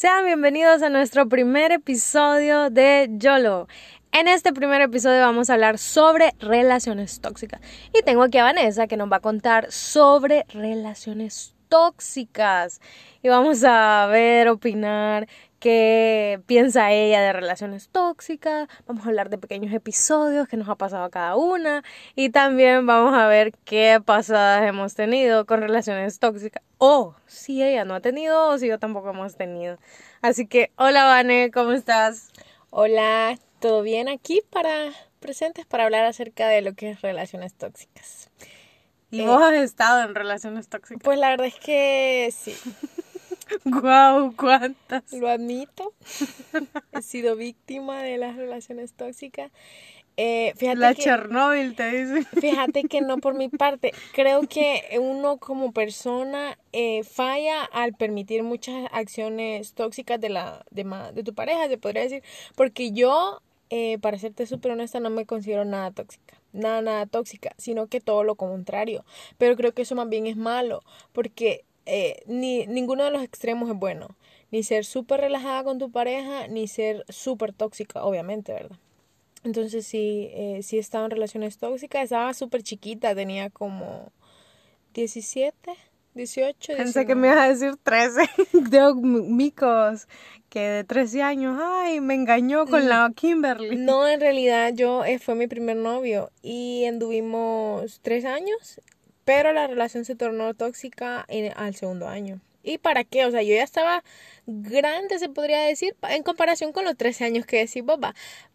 [0.00, 3.66] Sean bienvenidos a nuestro primer episodio de YOLO.
[4.12, 7.60] En este primer episodio vamos a hablar sobre relaciones tóxicas.
[7.92, 12.80] Y tengo aquí a Vanessa que nos va a contar sobre relaciones tóxicas.
[13.24, 15.26] Y vamos a ver, opinar
[15.58, 20.76] qué piensa ella de relaciones tóxicas, vamos a hablar de pequeños episodios que nos ha
[20.76, 21.82] pasado a cada una
[22.14, 27.84] y también vamos a ver qué pasadas hemos tenido con relaciones tóxicas o si ella
[27.84, 29.78] no ha tenido o si yo tampoco hemos tenido.
[30.22, 32.30] Así que hola Vane, ¿cómo estás?
[32.70, 38.30] Hola, ¿todo bien aquí para presentes para hablar acerca de lo que es relaciones tóxicas?
[39.10, 41.02] ¿Y vos has estado en relaciones tóxicas?
[41.02, 42.54] Pues la verdad es que sí.
[43.64, 45.12] Guau, cuántas.
[45.12, 45.94] Lo admito.
[46.92, 49.50] He sido víctima de las relaciones tóxicas.
[50.20, 52.26] Eh, fíjate la que, Chernobyl te dice.
[52.40, 53.92] Fíjate que no por mi parte.
[54.14, 60.84] Creo que uno como persona eh, falla al permitir muchas acciones tóxicas de la de,
[61.14, 62.24] de tu pareja, se podría decir.
[62.56, 66.34] Porque yo, eh, para serte súper honesta, no me considero nada tóxica.
[66.52, 69.04] Nada, nada tóxica, sino que todo lo contrario.
[69.36, 73.70] Pero creo que eso más bien es malo, porque eh, ni, ninguno de los extremos
[73.70, 74.08] es bueno.
[74.50, 78.78] Ni ser súper relajada con tu pareja, ni ser súper tóxica, obviamente, ¿verdad?
[79.44, 84.12] Entonces sí, eh, sí estaba en relaciones tóxicas, estaba súper chiquita, tenía como
[84.94, 85.72] 17,
[86.14, 86.76] 18.
[86.76, 88.22] Pensé que me ibas a decir 13
[88.52, 90.08] de micos
[90.48, 93.76] que de 13 años, ay, me engañó con la Kimberly.
[93.76, 98.80] No, en realidad yo eh, fue mi primer novio y anduvimos tres años
[99.28, 101.26] pero la relación se tornó tóxica
[101.56, 102.40] al segundo año.
[102.62, 103.26] ¿Y para qué?
[103.26, 104.02] O sea, yo ya estaba
[104.46, 108.14] grande, se podría decir, en comparación con los 13 años que decís, boba.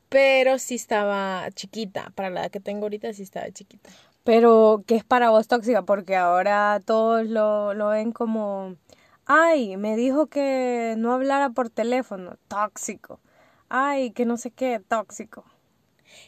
[0.10, 2.12] Pero sí estaba chiquita.
[2.16, 3.92] Para la edad que tengo ahorita, sí estaba chiquita.
[4.24, 5.84] Pero, ¿qué es para vos tóxica?
[5.84, 8.76] Porque ahora todos lo, lo ven como,
[9.28, 13.20] ay, me dijo que no hablara por teléfono, tóxico.
[13.70, 15.46] Ay, que no sé qué, tóxico.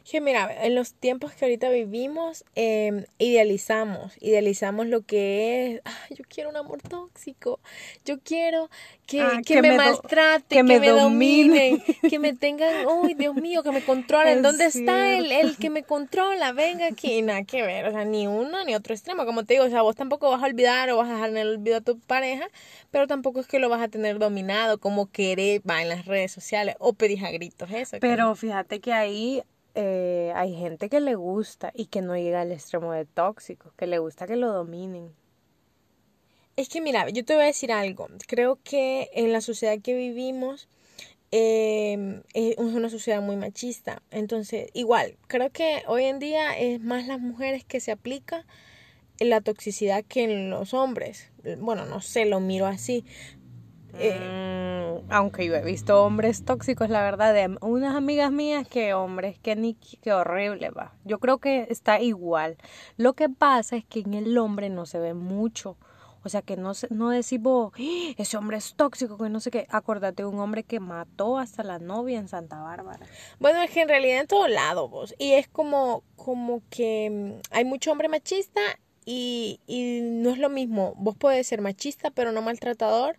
[0.09, 6.23] Que mira, en los tiempos que ahorita vivimos, em, idealizamos, idealizamos lo que es, yo
[6.27, 7.59] quiero un amor tóxico,
[8.05, 8.69] yo quiero
[9.05, 13.71] que, ah, que, me, maltrate, que, me, dominen, que me tengan, uy, Dios mío, que
[13.71, 16.51] me controlen, ¿dónde está el, el que me controla?
[16.53, 19.65] Venga aquí, nada que ver, o sea, ni uno ni otro extremo, como te digo,
[19.65, 21.81] o sea, vos tampoco vas a olvidar o vas a dejar en el olvido a
[21.81, 22.47] tu pareja,
[22.91, 26.31] pero tampoco es que lo vas a tener dominado como querer, va en las redes
[26.31, 27.97] sociales o pedís a gritos eso.
[27.99, 29.43] Pero fíjate que ahí
[29.75, 33.87] eh, hay gente que le gusta y que no llega al extremo de tóxico, que
[33.87, 35.13] le gusta que lo dominen.
[36.55, 38.07] Es que mira, yo te voy a decir algo.
[38.27, 40.69] Creo que en la sociedad que vivimos
[41.31, 44.01] em, es una sociedad muy machista.
[44.11, 48.45] Entonces, igual, creo que hoy en día es más las mujeres que se aplica
[49.19, 51.31] la toxicidad que en los hombres.
[51.59, 53.05] Bueno, no sé, lo miro así.
[53.97, 59.39] Eh, aunque yo he visto hombres tóxicos, la verdad, de unas amigas mías que hombres,
[59.39, 60.93] que que horrible va.
[61.03, 62.57] Yo creo que está igual.
[62.97, 65.77] Lo que pasa es que en el hombre no se ve mucho.
[66.23, 68.13] O sea que no, no decimos, ¡Ah!
[68.17, 69.67] ese hombre es tóxico, que no sé qué.
[69.69, 73.05] Acordate de un hombre que mató hasta la novia en Santa Bárbara.
[73.39, 75.13] Bueno, es que en realidad en todo lado vos.
[75.19, 78.61] Y es como, como que mm, hay mucho hombre machista
[79.05, 80.95] y, y no es lo mismo.
[80.97, 83.17] Vos podés ser machista, pero no maltratador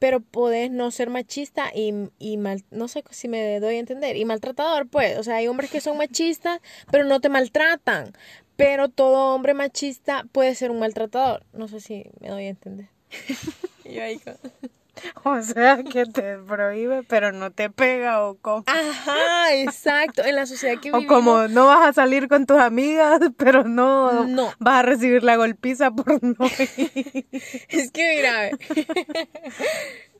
[0.00, 4.16] pero podés no ser machista y, y mal, no sé si me doy a entender,
[4.16, 8.12] y maltratador, pues, o sea, hay hombres que son machistas, pero no te maltratan,
[8.56, 12.88] pero todo hombre machista puede ser un maltratador, no sé si me doy a entender.
[13.84, 14.20] Yo ahí
[15.24, 18.64] O sea, que te prohíbe, pero no te pega o como.
[18.66, 20.24] Ajá, exacto.
[20.24, 21.04] En la sociedad que vivimos.
[21.10, 24.52] O como no vas a salir con tus amigas, pero no, no.
[24.58, 26.46] vas a recibir la golpiza por no
[27.68, 28.50] Es que mira,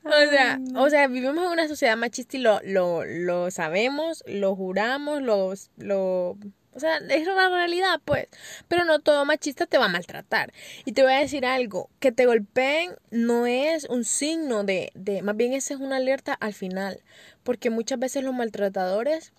[0.04, 4.56] o sea, o sea, vivimos en una sociedad machista y lo, lo, lo sabemos, lo
[4.56, 6.36] juramos, lo, lo
[6.74, 8.28] o sea, es la realidad, pues.
[8.68, 10.52] Pero no todo machista te va a maltratar.
[10.84, 15.22] Y te voy a decir algo, que te golpeen no es un signo de, de
[15.22, 17.02] más bien esa es una alerta al final.
[17.42, 19.32] Porque muchas veces los maltratadores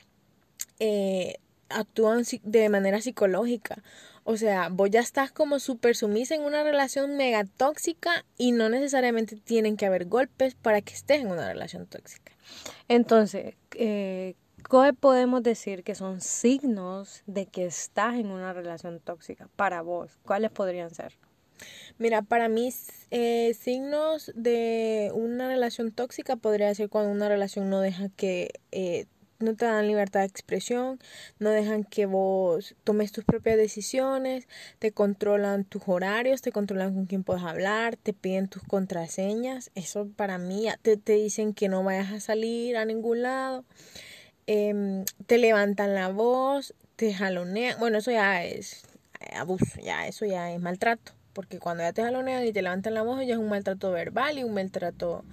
[0.80, 1.36] eh,
[1.69, 3.81] actúan de manera psicológica.
[4.24, 8.69] O sea, vos ya estás como súper sumisa en una relación mega tóxica y no
[8.69, 12.31] necesariamente tienen que haber golpes para que estés en una relación tóxica.
[12.88, 14.36] Entonces, eh,
[14.69, 20.19] ¿Qué podemos decir que son signos de que estás en una relación tóxica para vos?
[20.24, 21.18] ¿Cuáles podrían ser?
[21.98, 22.74] Mira, para mí
[23.12, 29.06] eh, signos de una relación tóxica podría ser cuando una relación no deja que eh,
[29.42, 31.00] no te dan libertad de expresión,
[31.40, 34.48] no dejan que vos tomes tus propias decisiones,
[34.80, 39.72] te controlan tus horarios, te controlan con quién puedes hablar, te piden tus contraseñas.
[39.75, 43.66] Eso para mí, te, te dicen que no vayas a salir a ningún lado,
[44.47, 47.79] em, te levantan la voz, te jalonean.
[47.79, 48.83] Bueno, eso ya es
[49.35, 51.13] abuso, ya eso ya es maltrato.
[51.33, 54.38] Porque cuando ya te jalonean y te levantan la voz, ya es un maltrato verbal
[54.38, 55.23] y un maltrato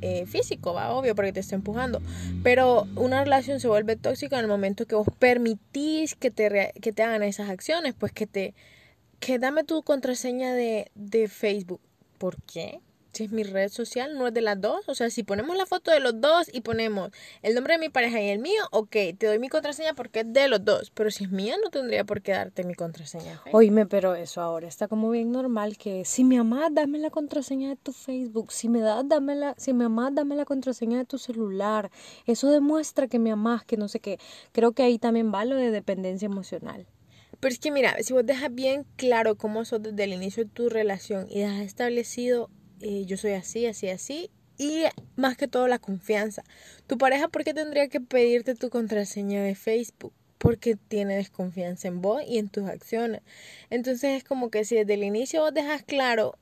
[0.00, 2.00] eh, físico, va, obvio, porque te está empujando.
[2.42, 6.92] Pero una relación se vuelve tóxica en el momento que vos permitís que te, que
[6.92, 8.54] te hagan esas acciones, pues que te...
[9.20, 11.80] Que dame tu contraseña de, de Facebook.
[12.18, 12.80] ¿Por qué?
[13.12, 14.88] Si es mi red social, no es de las dos.
[14.88, 17.10] O sea, si ponemos la foto de los dos y ponemos
[17.42, 20.32] el nombre de mi pareja y el mío, ok, te doy mi contraseña porque es
[20.32, 20.90] de los dos.
[20.90, 23.40] Pero si es mía, no tendría por qué darte mi contraseña.
[23.52, 27.68] Oíme, pero eso ahora está como bien normal que si me amas, dame la contraseña
[27.68, 28.52] de tu Facebook.
[28.52, 31.90] Si me das, dame la, si me amas, dame la contraseña de tu celular.
[32.26, 34.18] Eso demuestra que me amas, que no sé qué.
[34.52, 36.86] Creo que ahí también va lo de dependencia emocional.
[37.40, 40.50] Pero es que mira, si vos dejas bien claro cómo sos desde el inicio de
[40.50, 42.50] tu relación y has establecido
[42.82, 44.30] eh, yo soy así, así, así.
[44.58, 44.84] Y
[45.16, 46.44] más que todo la confianza.
[46.86, 50.12] Tu pareja, ¿por qué tendría que pedirte tu contraseña de Facebook?
[50.38, 53.22] Porque tiene desconfianza en vos y en tus acciones.
[53.70, 56.38] Entonces es como que si desde el inicio vos dejas claro,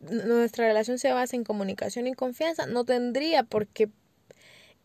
[0.00, 3.88] nuestra relación se basa en comunicación y confianza, no tendría por qué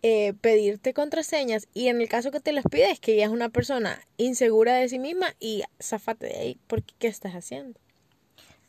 [0.01, 3.49] eh, pedirte contraseñas y en el caso que te las pides que ella es una
[3.49, 7.79] persona insegura de sí misma y zafate de ahí porque ¿qué estás haciendo?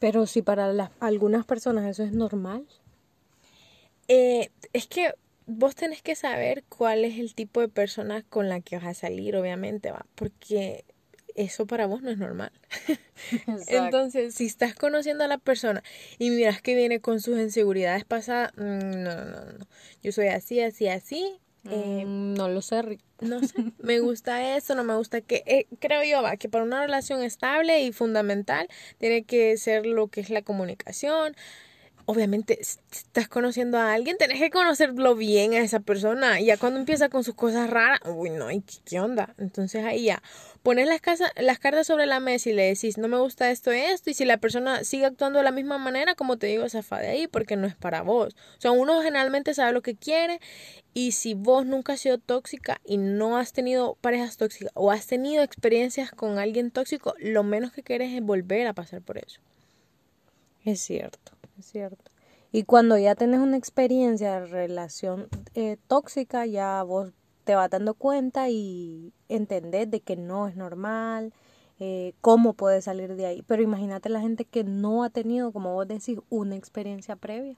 [0.05, 2.67] Pero si para las, algunas personas eso es normal.
[4.07, 5.15] Eh, es que
[5.47, 8.93] vos tenés que saber cuál es el tipo de persona con la que vas a
[8.93, 10.85] salir, obviamente, va, porque
[11.35, 12.53] eso para vos no es normal.
[13.67, 15.83] Entonces, si estás conociendo a la persona
[16.19, 19.67] y miras que viene con sus inseguridades pasadas, mm, no, no, no, no.
[20.03, 21.41] Yo soy así, así, así,
[21.71, 25.67] eh, mm, no lo sé, No sé, me gusta eso, no me gusta que, eh,
[25.81, 28.69] creo yo, va, que para una relación estable y fundamental
[28.99, 31.35] tiene que ser lo que es la comunicación.
[32.07, 36.39] Obviamente, si estás conociendo a alguien, tenés que conocerlo bien a esa persona.
[36.39, 39.35] Y ya cuando empieza con sus cosas raras, uy, no, ¿y qué, onda?
[39.39, 40.23] Entonces ahí ya
[40.65, 41.01] pones las,
[41.37, 44.09] las cartas sobre la mesa y le decís, no me gusta esto esto.
[44.09, 47.09] Y si la persona sigue actuando de la misma manera, como te digo, zafa de
[47.09, 48.35] ahí porque no es para vos.
[48.57, 50.41] O sea, uno generalmente sabe lo que quiere
[50.95, 55.07] y si vos nunca has sido tóxica y no has tenido parejas tóxicas o has
[55.07, 59.41] tenido experiencias con alguien tóxico, lo menos que quieres es volver a pasar por eso.
[60.65, 62.11] Es cierto, es cierto.
[62.53, 67.13] Y cuando ya tenés una experiencia de relación eh, tóxica, ya vos
[67.45, 71.33] te vas dando cuenta y entendés de que no es normal,
[71.81, 73.43] eh, cómo puedes salir de ahí.
[73.47, 77.57] Pero imagínate la gente que no ha tenido, como vos decís, una experiencia previa.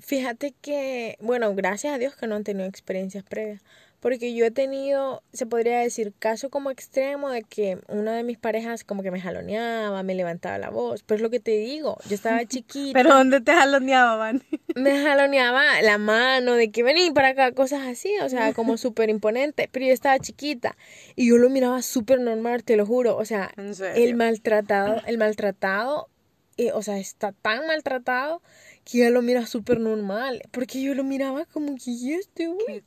[0.00, 3.62] Fíjate que, bueno, gracias a Dios que no han tenido experiencias previas,
[4.00, 8.38] porque yo he tenido, se podría decir, caso como extremo de que una de mis
[8.38, 11.98] parejas como que me jaloneaba, me levantaba la voz, pero es lo que te digo,
[12.08, 12.98] yo estaba chiquita.
[12.98, 14.42] ¿Pero dónde te jaloneaban?
[14.74, 19.10] me jaloneaba la mano, de que vení para acá, cosas así, o sea, como súper
[19.10, 20.76] imponente, pero yo estaba chiquita
[21.14, 23.52] y yo lo miraba súper normal, te lo juro, o sea,
[23.94, 26.08] el maltratado, el maltratado,
[26.56, 28.42] eh, o sea, está tan maltratado
[28.90, 32.82] que ella lo mira súper normal, porque yo lo miraba como que ¿y este güey?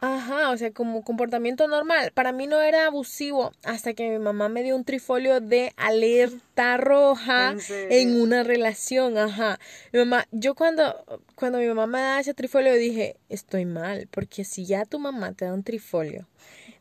[0.00, 2.12] Ajá, o sea, como comportamiento normal.
[2.14, 6.76] Para mí no era abusivo hasta que mi mamá me dio un trifolio de alerta
[6.78, 7.56] roja
[7.90, 9.58] ¿En, una relación, ajá.
[9.92, 11.04] Mi mamá, yo cuando,
[11.34, 15.32] cuando mi mamá me da ese trifolio dije, estoy mal, porque si ya tu mamá
[15.32, 16.26] te da un trifolio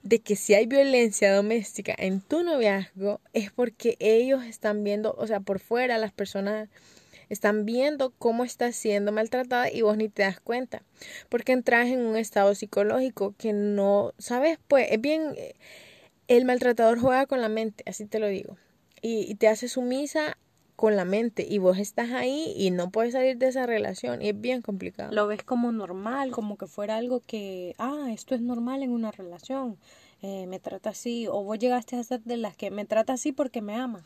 [0.04, 5.28] de que si hay violencia doméstica en tu noviazgo es porque ellos están viendo, o
[5.28, 6.70] sea, por fuera las personas
[7.34, 10.84] están viendo cómo estás siendo maltratada y vos ni te das cuenta.
[11.30, 14.60] Porque entras en un estado psicológico que no, ¿sabes?
[14.68, 15.36] Pues es bien,
[16.28, 18.58] el maltratador juega con la mente, así te lo digo.
[19.02, 20.38] Y, te hace sumisa
[20.78, 24.30] con la mente y vos estás ahí y no puedes salir de esa relación y
[24.30, 25.12] es bien complicado.
[25.12, 29.12] Lo ves como normal, como que fuera algo que, ah, esto es normal en una
[29.12, 29.78] relación.
[30.26, 33.34] Eh, me trata así, o vos llegaste a ser de las que me trata así
[33.34, 34.06] porque me ama.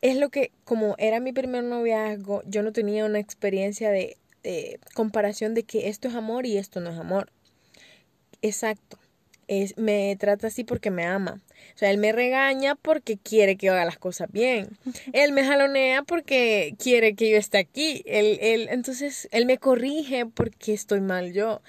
[0.00, 4.18] Es lo que, como era mi primer noviazgo, yo no tenía una experiencia de,
[4.94, 7.30] comparación de que esto es amor y esto no es amor.
[8.42, 8.98] Exacto.
[9.46, 11.40] Es, me trata así porque me ama.
[11.76, 14.76] O sea, él me regaña porque quiere que yo haga las cosas bien.
[15.12, 18.02] Él me jalonea porque quiere que yo esté aquí.
[18.06, 21.62] Él, él, entonces, él me corrige porque estoy mal yo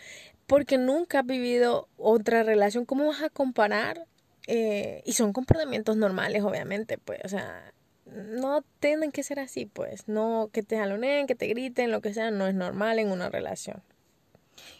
[0.48, 2.86] porque nunca has vivido otra relación.
[2.86, 4.06] ¿Cómo vas a comparar?
[4.48, 7.74] Eh, y son comportamientos normales, obviamente, pues, o sea,
[8.06, 12.14] no tienen que ser así, pues, no que te jaloneen, que te griten, lo que
[12.14, 13.82] sea, no es normal en una relación.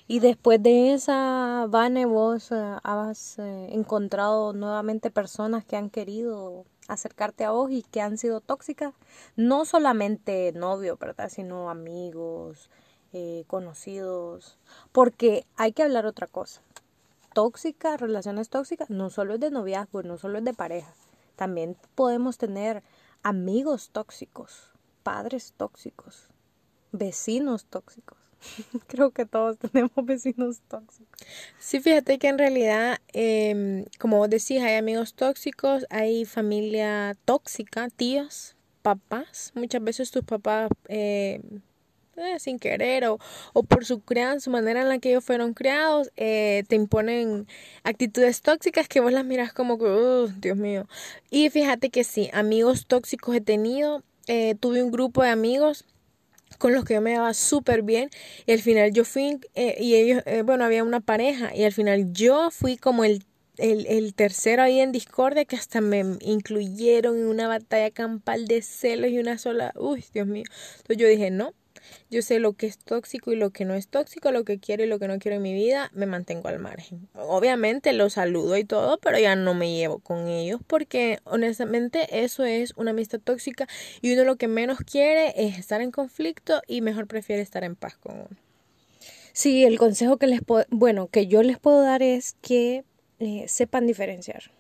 [0.08, 6.66] Y después de esa, Vane, vos eh, has eh, encontrado nuevamente personas que han querido
[6.88, 8.94] acercarte a vos y que han sido tóxicas.
[9.36, 11.30] No solamente novios, ¿verdad?
[11.30, 12.70] Sino amigos,
[13.14, 14.58] eh, conocidos.
[14.92, 16.62] Porque hay que hablar otra cosa.
[17.34, 20.94] Tóxica, relaciones tóxicas, no solo es de noviazgo, no solo es de pareja.
[21.36, 22.84] También podemos tener
[23.24, 24.70] amigos tóxicos,
[25.02, 26.30] padres tóxicos,
[26.92, 28.18] vecinos tóxicos.
[28.88, 31.20] Creo que todos tenemos vecinos tóxicos.
[31.60, 37.90] Sí, fíjate que en realidad, em, como vos decís, hay amigos tóxicos, hay familia tóxica,
[37.90, 39.52] tíos, papás.
[39.56, 41.42] Muchas veces tus papás, eh,
[42.18, 43.20] eh, sin querer o,
[43.54, 47.48] o, por su crianza, su manera en la que ellos fueron criados, eh, te imponen
[47.84, 50.88] actitudes tóxicas que vos las miras como que, Dios mío.
[51.30, 54.04] Y fíjate que sí, amigos tóxicos he tenido.
[54.60, 55.86] tuve un grupo de amigos
[56.58, 58.10] con los que yo me daba súper bien
[58.46, 61.74] y al final yo fui eh, y ellos, eh, bueno, había una pareja y al
[61.74, 63.26] final yo fui como el,
[63.58, 68.62] el, el, tercero ahí en discordia que hasta me incluyeron en una batalla campal de
[68.62, 70.46] celos y una sola, uy, Dios mío.
[70.78, 71.54] Entonces yo dije, no,
[72.10, 74.84] yo sé lo que es tóxico y lo que no es tóxico, lo que quiero
[74.84, 77.08] y lo que no quiero en mi vida, me mantengo al margen.
[77.16, 82.44] Obviamente los saludo y todo, pero ya no me llevo con ellos porque honestamente eso
[82.46, 83.68] es una amistad tóxica
[84.02, 87.76] y uno lo que menos quiere es estar en conflicto y mejor prefiere estar en
[87.76, 88.38] paz con uno.
[89.32, 92.84] Sí, el consejo que les puedo, bueno, que yo les puedo dar es que
[93.20, 94.52] eh, sepan diferenciar.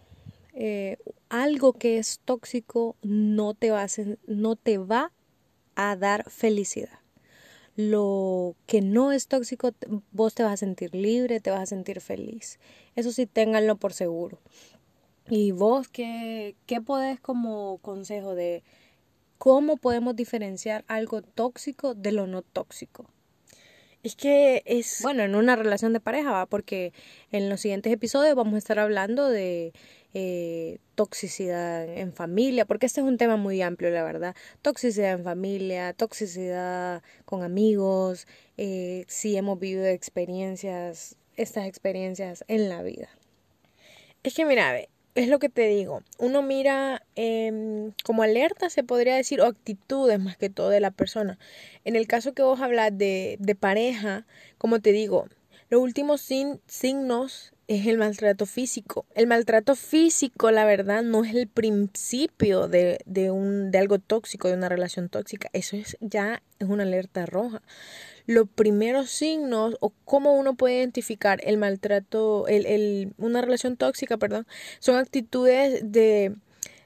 [0.55, 0.97] Eh,
[1.29, 3.87] algo que es tóxico no te va a,
[4.27, 5.11] no te va
[5.75, 7.02] a dar felicidad
[7.75, 9.71] lo que no es tóxico,
[10.11, 12.59] vos te vas a sentir libre, te vas a sentir feliz.
[12.95, 14.39] Eso sí, ténganlo por seguro.
[15.29, 18.63] ¿Y vos qué, qué podés como consejo de
[19.37, 23.09] cómo podemos diferenciar algo tóxico de lo no tóxico?
[24.03, 24.99] Es que es...
[25.01, 26.45] Bueno, en una relación de pareja, ¿va?
[26.45, 26.91] porque
[27.31, 29.71] en los siguientes episodios vamos a estar hablando de
[30.13, 34.35] eh, toxicidad en familia, porque este es un tema muy amplio, la verdad.
[34.61, 38.27] Toxicidad en familia, toxicidad con amigos,
[38.57, 43.09] eh, si hemos vivido experiencias, estas experiencias en la vida.
[44.23, 44.79] Es que mira,
[45.15, 50.19] es lo que te digo, uno mira eh, como alerta, se podría decir, o actitudes
[50.19, 51.37] más que todo de la persona.
[51.85, 54.25] En el caso que vos hablas de, de pareja,
[54.57, 55.27] como te digo,
[55.69, 59.05] los últimos signos es el maltrato físico.
[59.15, 64.47] El maltrato físico, la verdad, no es el principio de, de, un, de algo tóxico,
[64.47, 65.49] de una relación tóxica.
[65.53, 67.61] Eso es ya es una alerta roja.
[68.25, 74.17] Los primeros signos o cómo uno puede identificar el maltrato, el, el, una relación tóxica,
[74.17, 74.47] perdón,
[74.79, 76.35] son actitudes de,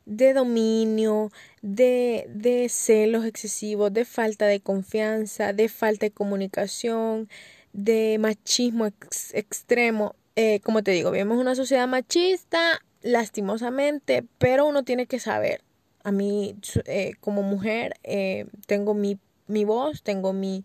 [0.06, 7.30] de dominio, de, de celos excesivos, de falta de confianza, de falta de comunicación,
[7.74, 8.88] de machismo
[9.34, 15.64] extremo eh, como te digo, vivimos una sociedad machista, lastimosamente, pero uno tiene que saber.
[16.04, 19.18] A mí, eh, como mujer, eh, tengo mi,
[19.48, 20.64] mi voz, tengo mi,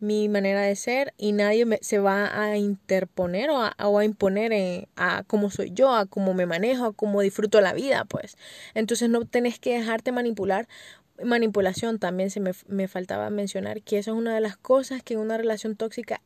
[0.00, 4.88] mi manera de ser y nadie me, se va a interponer o a, a imponer
[4.96, 8.36] a cómo soy yo, a cómo me manejo, a cómo disfruto la vida, pues.
[8.74, 10.66] Entonces no tenés que dejarte manipular.
[11.22, 15.14] Manipulación también se me, me faltaba mencionar que eso es una de las cosas que
[15.14, 16.20] en una relación tóxica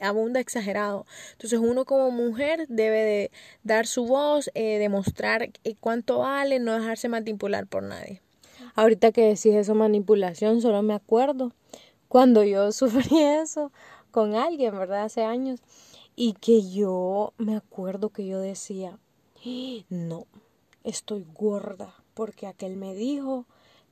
[0.00, 1.06] abunda exagerado.
[1.32, 3.30] Entonces uno como mujer debe de
[3.62, 8.22] dar su voz, eh, demostrar eh, cuánto vale, no dejarse manipular por nadie.
[8.74, 11.52] Ahorita que decís eso manipulación, solo me acuerdo
[12.08, 13.72] cuando yo sufrí eso
[14.10, 15.04] con alguien, ¿verdad?
[15.04, 15.60] Hace años.
[16.16, 18.98] Y que yo me acuerdo que yo decía,
[19.88, 20.26] no,
[20.84, 23.46] estoy gorda, porque aquel me dijo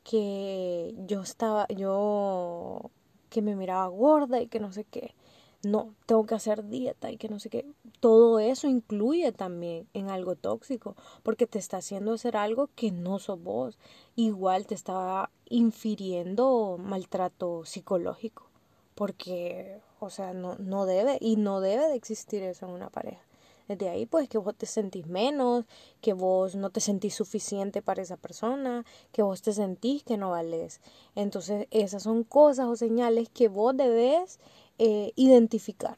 [0.05, 2.91] que yo estaba, yo,
[3.31, 5.15] que me miraba gorda y que no sé qué
[5.62, 7.67] no, tengo que hacer dieta y que no sé qué.
[8.00, 13.19] Todo eso incluye también en algo tóxico, porque te está haciendo hacer algo que no
[13.19, 13.79] sos vos.
[14.15, 18.49] Igual te está infiriendo maltrato psicológico,
[18.95, 23.23] porque, o sea, no, no debe y no debe de existir eso en una pareja.
[23.67, 25.67] Desde ahí, pues, que vos te sentís menos,
[26.00, 30.31] que vos no te sentís suficiente para esa persona, que vos te sentís que no
[30.31, 30.81] vales.
[31.15, 34.41] Entonces, esas son cosas o señales que vos debes
[34.79, 35.97] eh, identificar.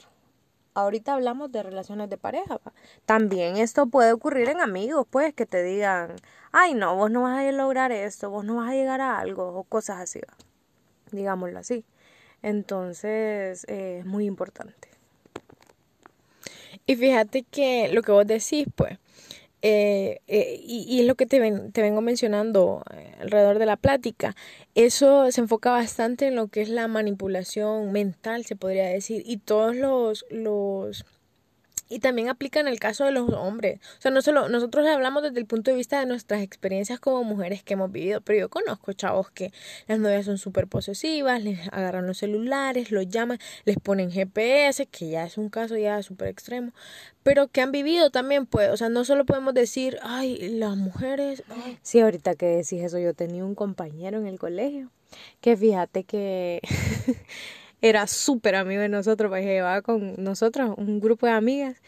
[0.75, 2.61] Ahorita hablamos de relaciones de pareja.
[3.05, 6.17] También esto puede ocurrir en amigos, pues, que te digan,
[6.53, 9.49] ay, no, vos no vas a lograr esto, vos no vas a llegar a algo,
[9.49, 10.21] o cosas así,
[11.13, 11.85] digámoslo así.
[12.43, 14.89] Entonces, eh, es muy importante.
[16.87, 18.99] Y fíjate que lo que vos decís, pues,
[19.63, 23.67] eh, eh, y, y, es lo que te, ven, te vengo mencionando eh, alrededor de
[23.67, 24.35] la plática.
[24.75, 29.37] Eso se enfoca bastante en lo que es la manipulación mental, se podría decir, y
[29.39, 31.05] todos los, los
[31.91, 33.81] y también aplica en el caso de los hombres.
[33.99, 37.25] O sea, no solo nosotros hablamos desde el punto de vista de nuestras experiencias como
[37.25, 39.53] mujeres que hemos vivido, pero yo conozco chavos que
[39.89, 45.11] las novias son súper posesivas, les agarran los celulares, los llaman, les ponen GPS, que
[45.11, 46.73] ya es un caso ya súper extremo,
[47.23, 51.43] pero que han vivido también, pues, o sea, no solo podemos decir, ay, las mujeres...
[51.83, 54.91] Sí, ahorita que decís eso, yo tenía un compañero en el colegio
[55.41, 56.61] que fíjate que
[57.83, 61.83] era súper amigo de nosotros, porque llevaba con nosotros un grupo de amigas.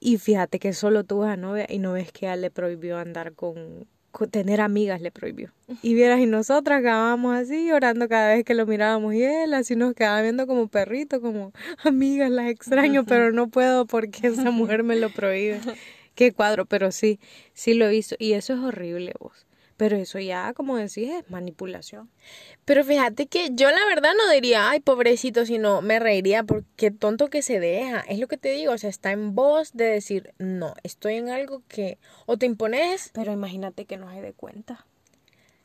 [0.00, 2.98] Y fíjate que solo tuvo a novia y no ves que a él le prohibió
[2.98, 3.86] andar con,
[4.30, 5.52] tener amigas, le prohibió.
[5.82, 9.76] Y vieras, y nosotras quedábamos así llorando cada vez que lo mirábamos y él así
[9.76, 11.52] nos quedaba viendo como perrito, como
[11.84, 15.60] amigas, las extraño, pero no puedo porque esa mujer me lo prohíbe.
[16.14, 17.18] Qué cuadro, pero sí,
[17.54, 18.14] sí lo hizo.
[18.18, 19.46] Y eso es horrible, vos.
[19.76, 22.10] Pero eso ya, como decís, es manipulación.
[22.64, 27.28] Pero fíjate que yo la verdad no diría, ay, pobrecito, sino me reiría porque tonto
[27.28, 28.00] que se deja.
[28.00, 31.28] Es lo que te digo, o sea, está en voz de decir, no, estoy en
[31.28, 33.10] algo que o te impones.
[33.12, 34.86] Pero imagínate que no hay de cuenta.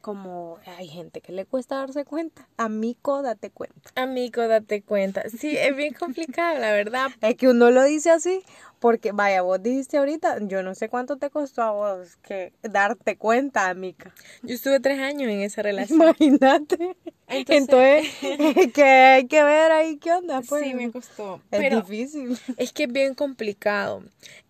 [0.09, 2.49] Como hay gente que le cuesta darse cuenta.
[2.57, 3.91] Amigo, date cuenta.
[3.93, 5.21] Amigo, date cuenta.
[5.29, 7.09] Sí, es bien complicado, la verdad.
[7.21, 8.41] Es que uno lo dice así,
[8.79, 13.17] porque, vaya, vos dijiste ahorita, yo no sé cuánto te costó a vos que darte
[13.17, 14.11] cuenta, amiga.
[14.41, 16.01] Yo estuve tres años en esa relación.
[16.01, 16.97] Imagínate.
[17.27, 18.07] Entonces,
[18.73, 20.63] que hay que ver ahí qué onda, pues.
[20.63, 21.39] Sí, me costó.
[21.51, 22.35] Es difícil.
[22.57, 24.01] Es que es bien complicado.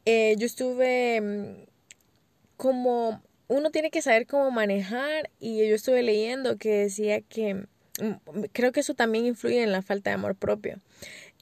[0.05, 1.69] Eh, yo estuve mm,
[2.55, 8.43] como, uno tiene que saber cómo manejar y yo estuve leyendo que decía que, mm,
[8.53, 10.79] creo que eso también influye en la falta de amor propio.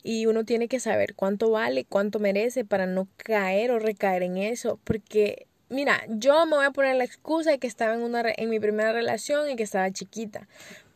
[0.03, 4.37] Y uno tiene que saber cuánto vale, cuánto merece para no caer o recaer en
[4.37, 8.23] eso, porque mira, yo me voy a poner la excusa de que estaba en una
[8.37, 10.47] en mi primera relación y que estaba chiquita,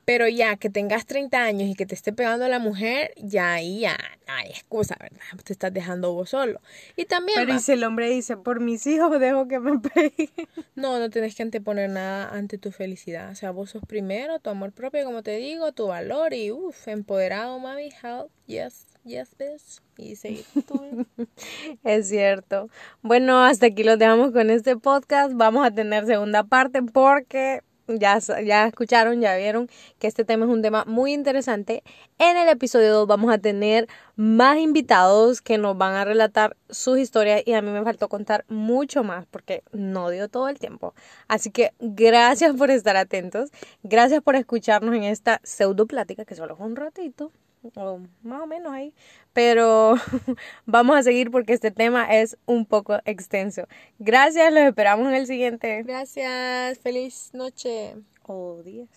[0.06, 3.82] pero ya que tengas 30 años y que te esté pegando la mujer, ya ahí
[3.82, 5.20] ya hay excusa, ¿verdad?
[5.44, 6.60] Te estás dejando vos solo.
[6.96, 7.38] Y también...
[7.40, 10.30] Pero si el hombre dice, por mis hijos dejo que me peguen.
[10.76, 13.32] No, no tienes que anteponer nada ante tu felicidad.
[13.32, 16.88] O sea, vos sos primero, tu amor propio, como te digo, tu valor y uff,
[16.88, 19.82] empoderado, mami, help, yes, yes, bitch.
[19.98, 20.46] Y seguir
[21.84, 22.70] es cierto.
[23.02, 25.34] Bueno, hasta aquí lo dejamos con este podcast.
[25.36, 30.52] Vamos a tener segunda parte porque ya, ya escucharon, ya vieron que este tema es
[30.52, 31.84] un tema muy interesante.
[32.20, 37.00] En el episodio 2 vamos a tener más invitados que nos van a relatar sus
[37.00, 40.94] historias y a mí me faltó contar mucho más porque no dio todo el tiempo.
[41.28, 43.52] Así que gracias por estar atentos,
[43.84, 47.32] gracias por escucharnos en esta pseudo plática que solo fue un ratito
[47.76, 48.94] o más o menos ahí,
[49.34, 49.96] pero
[50.66, 53.68] vamos a seguir porque este tema es un poco extenso.
[54.00, 55.84] Gracias, los esperamos en el siguiente.
[55.84, 58.90] Gracias, feliz noche o días.